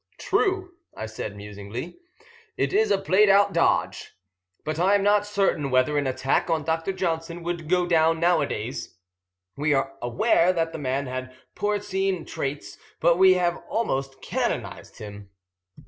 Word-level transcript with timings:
"True," 0.17 0.71
I 0.97 1.05
said 1.05 1.35
musingly. 1.35 1.99
"It 2.57 2.73
is 2.73 2.89
a 2.89 2.97
played 2.97 3.29
out 3.29 3.53
dodge. 3.53 4.13
But 4.65 4.79
I 4.79 4.95
am 4.95 5.03
not 5.03 5.27
certain 5.27 5.69
whether 5.69 5.95
an 5.95 6.07
attack 6.07 6.49
on 6.49 6.63
Dr. 6.63 6.91
Johnson 6.91 7.43
would 7.43 7.69
go 7.69 7.85
down 7.85 8.19
nowadays. 8.19 8.97
We 9.55 9.75
are 9.75 9.93
aware 10.01 10.53
that 10.53 10.71
the 10.71 10.79
man 10.79 11.05
had 11.05 11.35
porcine 11.53 12.25
traits, 12.25 12.79
but 12.99 13.19
we 13.19 13.35
have 13.35 13.57
almost 13.69 14.23
canonised 14.23 14.97
him." 14.97 15.29